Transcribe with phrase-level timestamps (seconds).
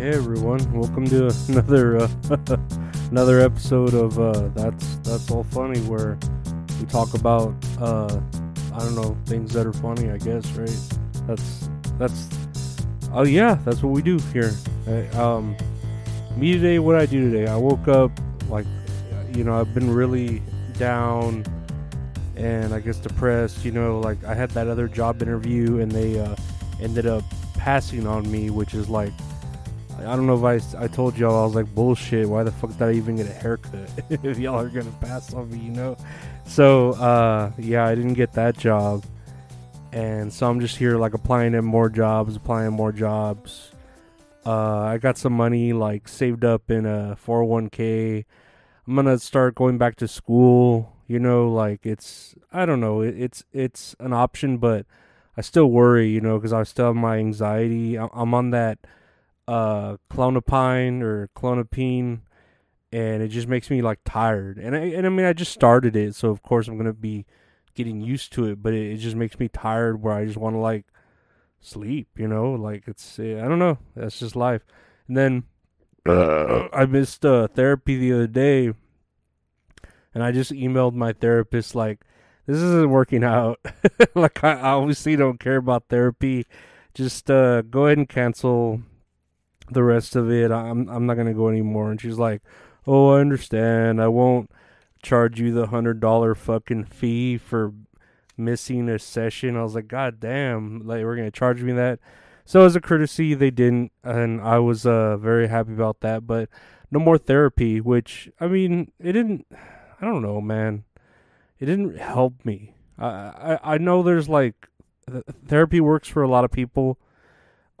[0.00, 2.08] Hey everyone, welcome to another uh,
[3.10, 6.18] another episode of uh, that's that's all funny where
[6.80, 8.18] we talk about uh,
[8.72, 10.10] I don't know things that are funny.
[10.10, 11.26] I guess right.
[11.26, 11.68] That's
[11.98, 12.28] that's
[13.12, 14.54] oh yeah, that's what we do here.
[14.86, 15.54] I, um,
[16.34, 18.10] me today, what I do today, I woke up
[18.48, 18.64] like
[19.34, 20.40] you know I've been really
[20.78, 21.44] down
[22.36, 23.66] and I guess depressed.
[23.66, 26.36] You know, like I had that other job interview and they uh,
[26.80, 27.22] ended up
[27.58, 29.12] passing on me, which is like
[30.06, 32.28] I don't know if I, I told y'all I was like bullshit.
[32.28, 35.50] Why the fuck did I even get a haircut if y'all are gonna pass on
[35.50, 35.58] me?
[35.58, 35.96] You know.
[36.46, 39.04] So uh, yeah, I didn't get that job,
[39.92, 43.72] and so I'm just here like applying at more jobs, applying more jobs.
[44.44, 48.24] Uh, I got some money like saved up in a 401k.
[48.86, 50.96] I'm gonna start going back to school.
[51.06, 54.86] You know, like it's I don't know, it, it's it's an option, but
[55.36, 56.08] I still worry.
[56.08, 57.96] You know, because I still have my anxiety.
[57.96, 58.78] I'm on that
[59.50, 62.20] uh clonopine or clonopine
[62.92, 64.58] and it just makes me like tired.
[64.58, 67.26] And I, and I mean I just started it so of course I'm gonna be
[67.74, 70.54] getting used to it but it, it just makes me tired where I just want
[70.54, 70.86] to like
[71.60, 72.52] sleep you know?
[72.52, 73.78] Like it's I don't know.
[73.96, 74.62] That's just life.
[75.08, 75.44] And then
[76.06, 78.72] uh, I missed uh, therapy the other day
[80.14, 82.04] and I just emailed my therapist like
[82.46, 83.58] this isn't working out.
[84.14, 86.46] Like I obviously don't care about therapy.
[86.94, 88.82] Just uh go ahead and cancel
[89.70, 90.50] the rest of it.
[90.50, 91.90] I'm I'm not gonna go anymore.
[91.90, 92.42] And she's like,
[92.86, 94.00] Oh, I understand.
[94.00, 94.50] I won't
[95.02, 97.72] charge you the hundred dollar fucking fee for
[98.36, 99.56] missing a session.
[99.56, 102.00] I was like, God damn, like we're gonna charge me that.
[102.44, 106.26] So as a courtesy, they didn't, and I was uh very happy about that.
[106.26, 106.48] But
[106.90, 109.46] no more therapy, which I mean, it didn't.
[110.00, 110.84] I don't know, man.
[111.58, 112.74] It didn't help me.
[112.98, 114.68] I I, I know there's like
[115.46, 116.98] therapy works for a lot of people.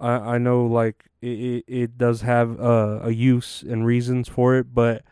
[0.00, 4.74] I I know like it, it does have uh, a use and reasons for it,
[4.74, 5.02] but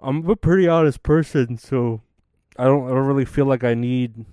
[0.00, 2.00] I'm a pretty honest person, so
[2.58, 4.24] I don't I don't really feel like I need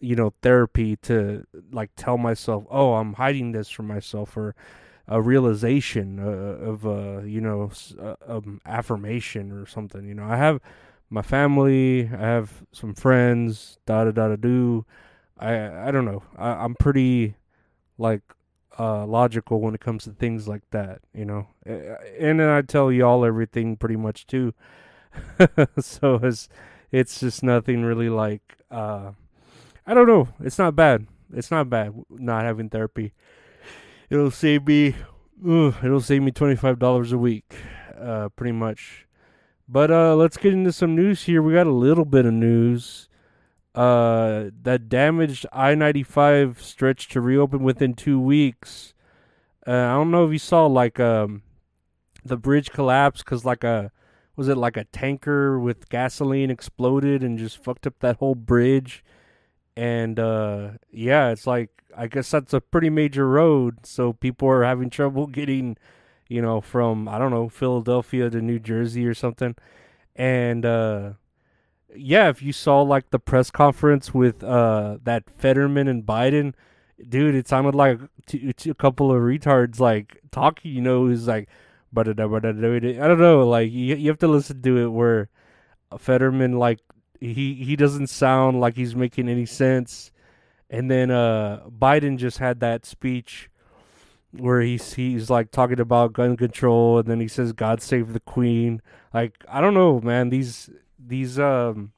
[0.00, 4.54] you know therapy to like tell myself, oh, I'm hiding this from myself, or
[5.08, 6.22] a realization uh,
[6.70, 10.06] of uh you know uh, um, affirmation or something.
[10.06, 10.60] You know, I have
[11.10, 14.84] my family, I have some friends, da da da da do.
[15.38, 16.22] I I don't know.
[16.36, 17.36] I, I'm pretty
[17.98, 18.22] like
[18.78, 21.46] uh, logical when it comes to things like that, you know.
[21.64, 24.54] And then I tell y'all everything pretty much too.
[25.78, 26.48] so it's
[26.92, 29.12] it's just nothing really like uh,
[29.86, 30.28] I don't know.
[30.40, 31.06] It's not bad.
[31.32, 33.12] It's not bad not having therapy.
[34.10, 34.94] It'll save me.
[35.46, 37.54] Uh, it'll save me twenty five dollars a week,
[37.98, 39.06] uh, pretty much.
[39.68, 41.42] But uh, let's get into some news here.
[41.42, 43.05] We got a little bit of news
[43.76, 48.94] uh, that damaged I 95 stretch to reopen within two weeks.
[49.66, 51.42] Uh, I don't know if you saw like um,
[52.24, 53.92] the bridge collapse because like a
[54.34, 59.04] was it like a tanker with gasoline exploded and just fucked up that whole bridge.
[59.76, 64.64] And uh, yeah, it's like I guess that's a pretty major road, so people are
[64.64, 65.76] having trouble getting,
[66.28, 69.54] you know, from I don't know Philadelphia to New Jersey or something.
[70.14, 71.12] And uh,
[71.96, 76.54] yeah, if you saw like the press conference with uh that Fetterman and Biden,
[77.08, 77.98] dude, it sounded like
[78.32, 80.72] a couple of retards like talking.
[80.72, 81.48] You know, who's like,
[81.96, 82.16] I don't
[83.18, 85.28] know, like you you have to listen to it where
[85.98, 86.80] Fetterman like
[87.20, 90.10] he he doesn't sound like he's making any sense,
[90.70, 93.48] and then uh Biden just had that speech
[94.32, 98.20] where he's he's like talking about gun control and then he says God save the
[98.20, 98.82] queen.
[99.14, 100.30] Like I don't know, man.
[100.30, 100.70] These
[101.06, 101.92] these um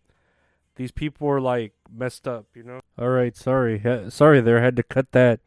[0.77, 2.81] these people are like messed up, you know.
[2.99, 4.63] All right, sorry, sorry there.
[4.63, 5.41] Had to cut that.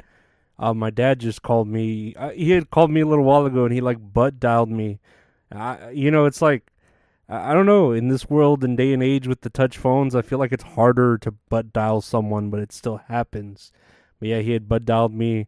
[0.60, 2.14] Uh, my dad just called me.
[2.16, 5.00] Uh, he had called me a little while ago, and he like butt dialed me.
[5.52, 6.72] I, you know, it's like
[7.28, 7.92] I, I don't know.
[7.94, 10.64] In this world and day and age with the touch phones, I feel like it's
[10.64, 13.72] harder to butt dial someone, but it still happens.
[14.20, 15.48] But yeah, he had butt dialed me,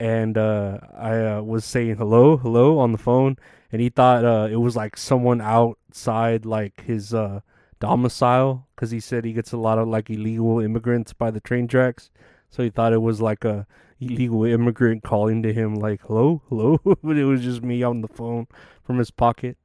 [0.00, 3.36] and uh, I uh, was saying hello, hello on the phone,
[3.70, 7.40] and he thought uh, it was like someone outside, like his uh,
[7.80, 11.68] domicile, because he said he gets a lot of like illegal immigrants by the train
[11.68, 12.10] tracks.
[12.50, 13.66] So he thought it was like a
[14.00, 18.08] illegal immigrant calling to him, like "hello, hello," but it was just me on the
[18.08, 18.46] phone
[18.82, 19.56] from his pocket.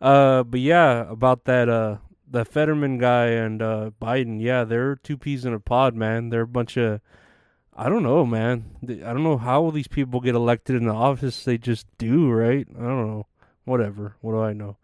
[0.00, 1.98] Uh, but yeah, about that uh
[2.28, 6.30] the Fetterman guy and uh Biden, yeah, they're two peas in a pod, man.
[6.30, 7.00] They're a bunch of
[7.74, 8.76] I don't know, man.
[8.82, 11.44] I don't know how these people get elected in the office.
[11.44, 12.66] They just do, right?
[12.70, 13.26] I don't know
[13.64, 14.16] whatever.
[14.20, 14.76] What do I know?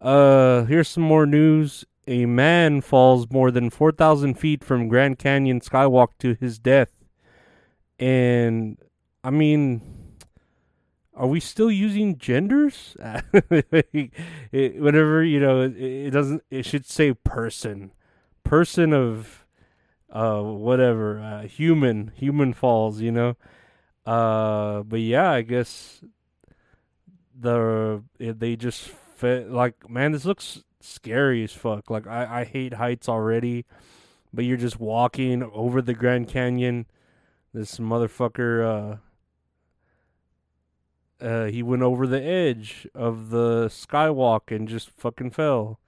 [0.00, 1.84] Uh, here's some more news.
[2.06, 6.90] A man falls more than 4,000 feet from Grand Canyon skywalk to his death.
[7.98, 8.78] And,
[9.22, 9.80] I mean,
[11.14, 12.96] are we still using genders?
[13.32, 16.42] it, whatever you know, it, it, doesn't.
[16.50, 17.92] It should say person,
[18.42, 19.41] person of,
[20.12, 23.00] uh, whatever, uh, human, human falls.
[23.00, 23.36] You know,
[24.06, 26.04] uh, but yeah, I guess
[27.38, 28.82] the they just
[29.16, 31.90] fit like man, this looks scary as fuck.
[31.90, 33.64] Like I I hate heights already,
[34.32, 36.86] but you're just walking over the Grand Canyon.
[37.52, 38.94] This motherfucker.
[38.94, 38.96] uh
[41.22, 45.78] uh, he went over the edge of the skywalk and just fucking fell.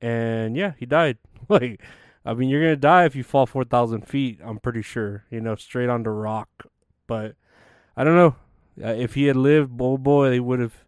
[0.00, 1.18] And yeah, he died.
[1.48, 1.80] like,
[2.24, 4.40] I mean, you're gonna die if you fall four thousand feet.
[4.42, 5.24] I'm pretty sure.
[5.30, 6.48] You know, straight onto rock.
[7.06, 7.36] But
[7.96, 8.36] I don't know.
[8.82, 10.84] Uh, if he had lived, oh boy, they would have.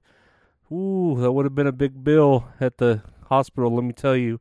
[0.72, 3.74] Ooh, that would have been a big bill at the hospital.
[3.74, 4.40] Let me tell you.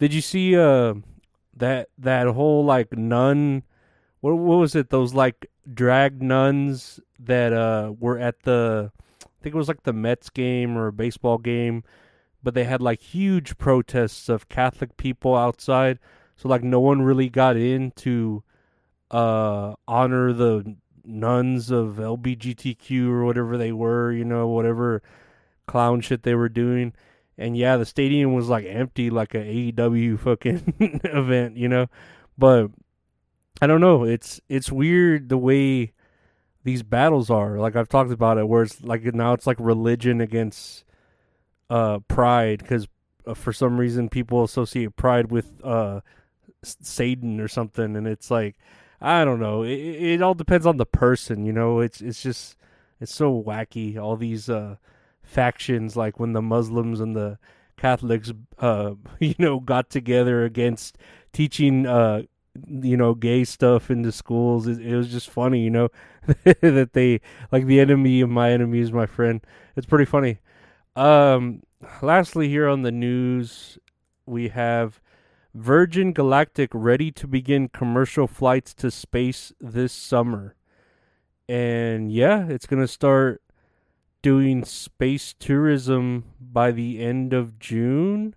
[0.00, 0.94] Did you see uh
[1.54, 3.62] that that whole like nun
[4.22, 8.90] what what was it those like drag nuns that uh were at the
[9.22, 11.84] I think it was like the Mets game or a baseball game
[12.42, 15.98] but they had like huge protests of Catholic people outside
[16.34, 18.42] so like no one really got in to
[19.10, 25.02] uh honor the nuns of LBGTQ or whatever they were, you know, whatever
[25.66, 26.94] clown shit they were doing
[27.40, 31.86] and yeah, the stadium was like empty, like a AEW fucking event, you know.
[32.36, 32.70] But
[33.62, 34.04] I don't know.
[34.04, 35.92] It's it's weird the way
[36.62, 37.58] these battles are.
[37.58, 40.84] Like I've talked about it, where it's like now it's like religion against
[41.70, 42.86] uh pride, because
[43.26, 46.02] uh, for some reason people associate pride with uh
[46.62, 48.56] Satan or something, and it's like
[49.00, 49.62] I don't know.
[49.62, 51.80] It, it all depends on the person, you know.
[51.80, 52.56] It's it's just
[53.00, 53.96] it's so wacky.
[53.96, 54.76] All these uh
[55.30, 57.38] factions like when the Muslims and the
[57.76, 60.98] Catholics uh you know got together against
[61.32, 62.22] teaching uh
[62.68, 64.66] you know gay stuff into schools.
[64.66, 65.88] It, it was just funny you know
[66.44, 67.20] that they
[67.52, 69.40] like the enemy of my enemy is my friend.
[69.76, 70.40] It's pretty funny.
[70.96, 71.62] Um
[72.02, 73.78] lastly here on the news
[74.26, 75.00] we have
[75.54, 80.56] Virgin Galactic ready to begin commercial flights to space this summer.
[81.48, 83.42] And yeah it's going to start
[84.22, 88.34] doing space tourism by the end of June,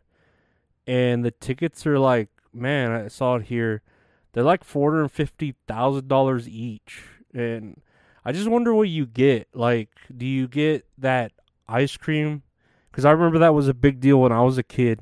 [0.88, 3.82] and the tickets are like, man, I saw it here.
[4.32, 7.04] They're like four hundred fifty thousand dollars each,
[7.34, 7.82] and
[8.26, 9.48] I just wonder what you get.
[9.54, 11.34] Like, do you get that
[11.68, 12.44] ice cream?
[12.92, 15.02] Because I remember that was a big deal when I was a kid.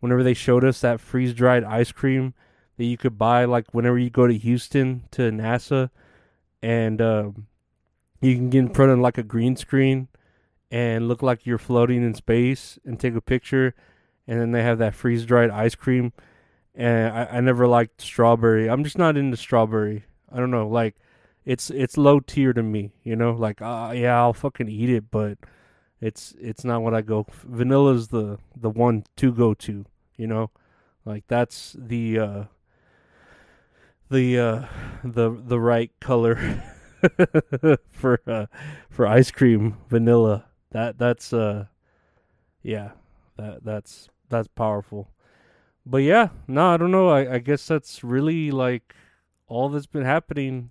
[0.00, 2.34] Whenever they showed us that freeze dried ice cream
[2.76, 5.90] that you could buy, like whenever you go to Houston to NASA,
[6.62, 7.46] and um,
[8.20, 10.08] you can get in front of like a green screen
[10.70, 13.74] and look like you're floating in space and take a picture
[14.26, 16.12] and then they have that freeze dried ice cream.
[16.74, 18.68] And I, I never liked strawberry.
[18.68, 20.04] I'm just not into strawberry.
[20.30, 20.96] I don't know like
[21.44, 23.32] it's it's low tier to me you know?
[23.32, 25.38] Like uh, yeah i'll fucking eat it but
[26.00, 29.86] it's it's not what i go vanilla's the the one to go to
[30.16, 30.50] you know?
[31.04, 32.44] Like that's the uh
[34.10, 34.64] the uh
[35.04, 36.62] the the right color
[37.90, 38.46] for uh
[38.90, 40.46] for ice cream vanilla.
[40.70, 41.66] That that's uh
[42.62, 42.90] yeah
[43.36, 45.10] that that's that's powerful.
[45.84, 47.08] But yeah no i don't know.
[47.08, 48.94] I, I guess that's really like
[49.46, 50.70] all that's been happening.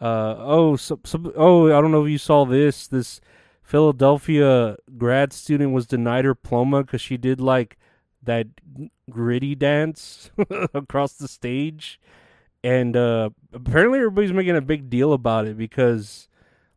[0.00, 0.98] Uh oh so,
[1.36, 2.88] oh i don't know if you saw this.
[2.88, 3.20] This
[3.62, 7.78] philadelphia grad student was denied her diploma because she did like
[8.22, 8.46] that
[9.10, 10.30] griddy dance
[10.74, 12.00] across the stage
[12.64, 16.28] and uh apparently everybody's making a big deal about it because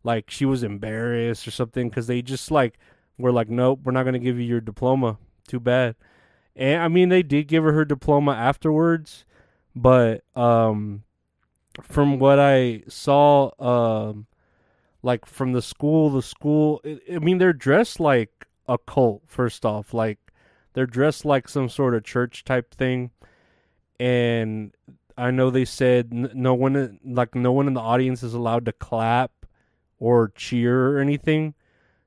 [0.04, 2.78] like she was embarrassed or something because they just like
[3.18, 5.18] were like, nope, we're not gonna give you your diploma.
[5.48, 5.96] Too bad.
[6.56, 9.26] And I mean, they did give her her diploma afterwards,
[9.76, 11.04] but um,
[11.82, 14.28] from what I saw, um,
[15.04, 19.24] like from the school, the school, it, I mean, they're dressed like a cult.
[19.28, 20.20] First off, like
[20.74, 23.12] they're dressed like some sort of church type thing,
[24.00, 24.74] and
[25.18, 28.74] I know they said no one, like no one in the audience is allowed to
[28.74, 29.32] clap
[30.00, 31.54] or cheer or anything.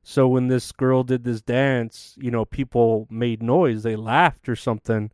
[0.03, 4.57] So when this girl did this dance, you know, people made noise, they laughed or
[4.57, 5.11] something,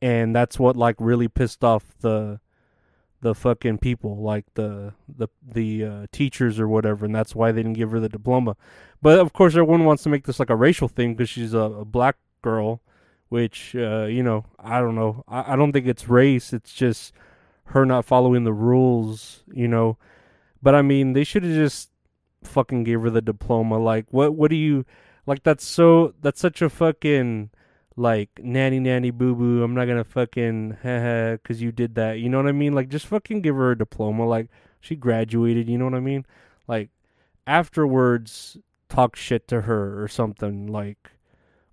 [0.00, 2.40] and that's what like really pissed off the
[3.22, 7.62] the fucking people, like the the the uh, teachers or whatever, and that's why they
[7.62, 8.56] didn't give her the diploma.
[9.00, 11.58] But of course, everyone wants to make this like a racial thing because she's a,
[11.58, 12.80] a, black girl,
[13.32, 15.24] which uh, you know I don't know.
[15.26, 16.52] I, I don't think it's race.
[16.52, 17.14] It's just
[17.72, 19.96] her not following the rules, you know.
[20.62, 21.90] But I mean, they should have just
[22.44, 23.78] fucking gave her the diploma.
[23.78, 24.34] Like, what?
[24.34, 24.84] What do you
[25.24, 25.44] like?
[25.44, 26.12] That's so.
[26.20, 27.48] That's such a fucking
[27.96, 29.62] like nanny nanny boo boo.
[29.62, 32.18] I'm not gonna fucking because you did that.
[32.18, 32.74] You know what I mean?
[32.74, 34.26] Like just fucking give her a diploma.
[34.26, 34.48] Like
[34.78, 35.70] she graduated.
[35.70, 36.26] You know what I mean?
[36.68, 36.90] Like
[37.46, 38.58] afterwards,
[38.90, 40.66] talk shit to her or something.
[40.66, 41.12] Like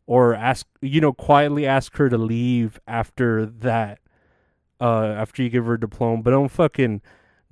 [0.09, 3.99] or ask you know quietly ask her to leave after that.
[4.81, 7.01] Uh, after you give her a diploma, but don't fucking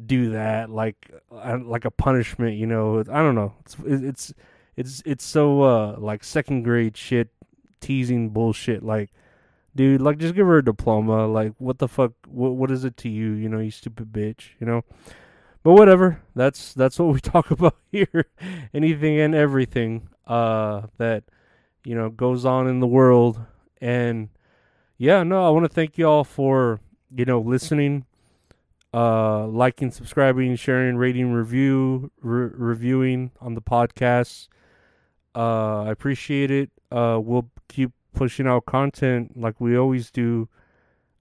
[0.03, 2.57] do that like uh, like a punishment.
[2.57, 3.01] You know?
[3.01, 3.53] I don't know.
[3.61, 4.33] It's it's
[4.75, 7.29] it's it's so uh like second grade shit
[7.79, 8.81] teasing bullshit.
[8.81, 9.11] Like,
[9.75, 11.27] dude, like just give her a diploma.
[11.27, 12.13] Like, what the fuck?
[12.27, 13.33] What what is it to you?
[13.33, 14.53] You know, you stupid bitch.
[14.59, 14.83] You know.
[15.61, 16.23] But whatever.
[16.33, 18.25] That's that's what we talk about here.
[18.73, 21.23] Anything and everything uh that
[21.87, 23.39] you know goes on in the world.
[23.79, 24.29] And
[24.97, 26.81] yeah, no, I want to thank you all for
[27.15, 28.05] you know listening
[28.93, 34.47] uh, liking, subscribing, sharing, rating, review, re- reviewing on the podcast.
[35.35, 36.71] Uh, I appreciate it.
[36.91, 40.49] Uh, we'll keep pushing out content like we always do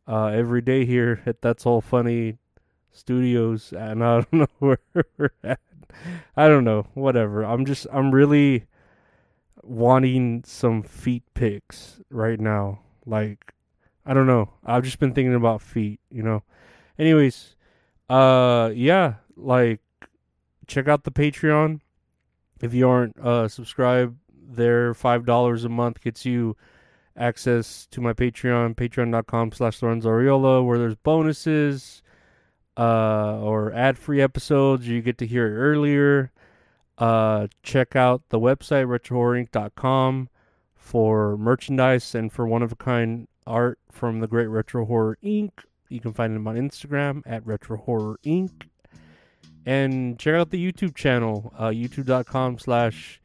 [0.08, 2.38] uh, every day here at That's All Funny
[2.92, 4.78] Studios, and I don't know where
[5.18, 5.60] we're at.
[6.36, 6.86] I don't know.
[6.94, 7.44] Whatever.
[7.44, 7.86] I'm just.
[7.92, 8.64] I'm really
[9.66, 12.80] wanting some feet pics right now.
[13.04, 13.54] Like,
[14.04, 14.50] I don't know.
[14.64, 16.00] I've just been thinking about feet.
[16.10, 16.42] You know.
[16.98, 17.56] Anyways,
[18.08, 19.14] uh, yeah.
[19.36, 19.80] Like,
[20.66, 21.80] check out the Patreon
[22.60, 24.16] if you aren't uh subscribed
[24.48, 26.56] there five dollars a month gets you
[27.16, 32.02] access to my patreon patreon.com slash lorenzo where there's bonuses
[32.76, 36.30] uh or ad-free episodes you get to hear it earlier
[36.98, 40.28] uh check out the website retrohorrorinc.com
[40.74, 45.50] for merchandise and for one-of-a-kind art from the great retro horror inc
[45.88, 48.68] you can find them on instagram at retro horror inc
[49.66, 53.20] and check out the youtube channel uh youtube.com slash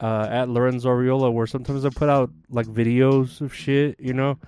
[0.00, 3.98] uh, at Lorenzo Ariola, where sometimes I put out like videos of shit.
[3.98, 4.38] You know,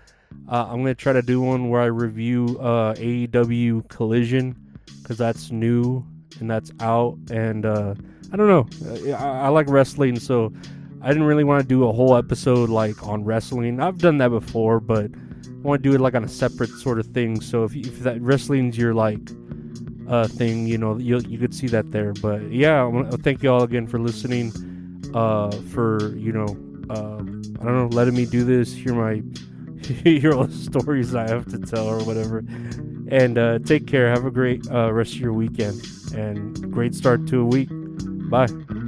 [0.48, 4.56] uh, I'm gonna try to do one where I review uh, AEW Collision
[5.02, 6.04] because that's new
[6.40, 7.18] and that's out.
[7.30, 7.94] And uh,
[8.32, 10.52] I don't know, I, I like wrestling, so
[11.00, 13.80] I didn't really want to do a whole episode like on wrestling.
[13.80, 15.10] I've done that before, but
[15.46, 17.40] I want to do it like on a separate sort of thing.
[17.40, 19.30] So if if that wrestling's your like
[20.08, 22.12] uh, thing, you know, you you could see that there.
[22.14, 22.90] But yeah,
[23.22, 24.52] thank you all again for listening
[25.14, 26.46] uh, for you know,
[26.90, 27.18] uh,
[27.60, 28.74] I don't know, letting me do this.
[28.74, 29.22] Hear my
[30.04, 32.38] hear all the stories I have to tell or whatever.
[33.10, 34.10] And uh, take care.
[34.10, 37.70] Have a great uh, rest of your weekend and great start to a week.
[38.30, 38.87] Bye.